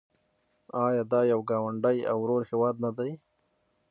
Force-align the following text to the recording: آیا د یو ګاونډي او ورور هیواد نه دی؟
آیا 0.85 1.03
د 1.11 1.13
یو 1.31 1.41
ګاونډي 1.49 1.97
او 2.11 2.17
ورور 2.21 2.41
هیواد 2.51 2.75
نه 2.83 2.91
دی؟ 2.97 3.11